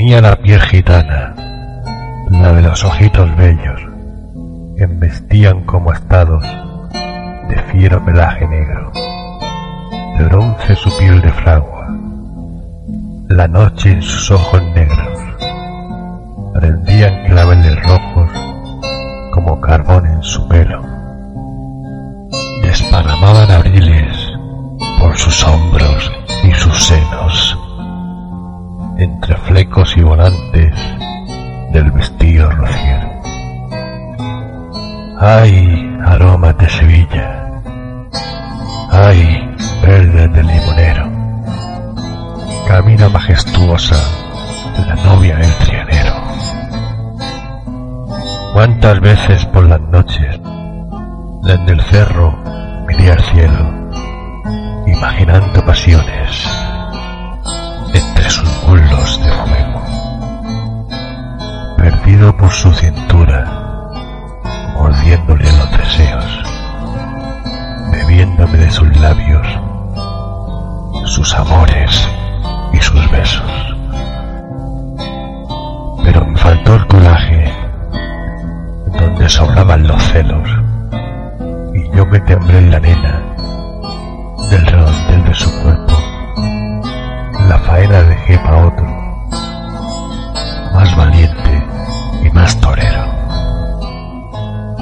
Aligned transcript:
Tenía 0.00 0.22
la 0.22 0.34
piel 0.34 0.62
gitana, 0.62 1.34
la 2.30 2.54
de 2.54 2.62
los 2.62 2.82
ojitos 2.86 3.36
bellos, 3.36 3.82
que 4.74 4.84
embestían 4.84 5.60
como 5.64 5.92
estados 5.92 6.42
de 7.50 7.62
fiero 7.70 8.02
pelaje 8.02 8.48
negro, 8.48 8.90
de 10.16 10.24
bronce 10.24 10.74
su 10.74 10.88
piel 10.96 11.20
de 11.20 11.30
fragua, 11.30 11.86
la 13.28 13.46
noche 13.46 13.92
en 13.92 14.00
sus 14.00 14.30
ojos 14.30 14.62
negros, 14.74 15.18
prendían 16.54 17.26
claveles 17.26 17.76
rojos 17.82 18.30
como 19.32 19.60
carbón 19.60 20.06
en 20.06 20.22
su 20.22 20.48
pelo, 20.48 20.82
desparramaban 22.62 23.50
abriles 23.50 24.16
por 24.98 25.14
sus 25.18 25.44
hombros 25.46 26.10
y 26.42 26.52
sus 26.54 26.84
senos 26.84 27.59
entre 29.00 29.34
flecos 29.36 29.96
y 29.96 30.02
volantes 30.02 30.74
del 31.72 31.90
vestido 31.90 32.50
rociero. 32.50 33.08
¡Ay, 35.18 35.98
aromas 36.04 36.56
de 36.58 36.68
Sevilla! 36.68 37.62
¡Ay, 38.90 39.56
verdes 39.82 40.32
del 40.34 40.46
limonero! 40.46 41.10
Camina 42.68 43.08
majestuosa 43.08 43.96
la 44.86 44.94
novia 44.96 45.36
del 45.36 45.54
trianero. 45.54 46.14
¿Cuántas 48.52 49.00
veces 49.00 49.46
por 49.46 49.64
las 49.64 49.80
noches 49.80 50.40
desde 51.42 51.72
el 51.72 51.80
cerro 51.82 52.36
miré 52.86 53.12
al 53.12 53.20
cielo, 53.24 53.90
imaginando 54.86 55.64
pasiones 55.64 56.69
entre 57.92 58.30
sus 58.30 58.48
muslos 58.66 59.20
de 59.22 59.32
fuego. 59.32 59.82
Perdido 61.76 62.36
por 62.36 62.50
su 62.50 62.72
cintura, 62.72 63.44
mordiéndole 64.74 65.44
los 65.44 65.70
deseos, 65.72 66.24
bebiéndome 67.92 68.58
de 68.58 68.70
sus 68.70 68.96
labios, 69.00 69.46
sus 71.06 71.34
amores 71.34 72.08
y 72.72 72.78
sus 72.78 73.10
besos. 73.10 73.76
Pero 76.04 76.26
me 76.26 76.38
faltó 76.38 76.74
el 76.74 76.86
coraje, 76.86 77.52
donde 78.98 79.28
sobraban 79.28 79.86
los 79.86 80.02
celos, 80.04 80.48
y 81.74 81.96
yo 81.96 82.06
me 82.06 82.20
temblé 82.20 82.58
en 82.58 82.70
la 82.70 82.80
nena 82.80 83.29
para 88.38 88.66
otro, 88.66 88.86
más 90.74 90.96
valiente 90.96 91.64
y 92.22 92.30
más 92.30 92.56
torero. 92.60 93.04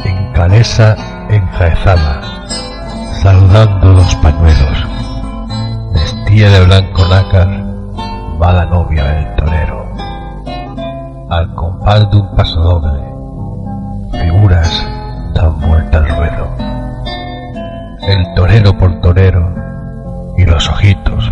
En 0.05 0.33
calesa 0.33 0.97
enjaezada, 1.29 2.21
saludando 3.23 3.95
los 3.95 4.15
pañuelos, 4.17 4.87
vestía 5.95 6.51
de 6.51 6.67
blanco 6.67 7.07
nácar, 7.09 7.49
va 8.41 8.53
la 8.53 8.67
novia 8.67 9.05
del 9.05 9.35
torero. 9.37 9.89
Al 11.31 11.55
compás 11.55 12.11
de 12.11 12.17
un 12.17 12.37
paso 12.37 12.61
doble, 12.61 13.03
figuras 14.23 14.87
dan 15.35 15.61
vuelta 15.61 15.99
al 15.99 16.09
ruedo. 16.09 16.49
El 18.03 18.35
torero 18.35 18.77
por 18.77 19.01
torero 19.01 19.55
y 20.37 20.45
los 20.45 20.69
ojitos 20.69 21.31